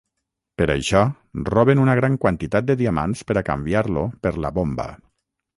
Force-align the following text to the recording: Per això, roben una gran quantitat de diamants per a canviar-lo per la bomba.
Per 0.61 0.65
això, 0.75 1.01
roben 1.49 1.83
una 1.83 1.95
gran 2.01 2.17
quantitat 2.25 2.69
de 2.71 2.79
diamants 2.81 3.23
per 3.29 3.39
a 3.43 3.47
canviar-lo 3.51 4.11
per 4.25 4.37
la 4.47 4.57
bomba. 4.61 4.91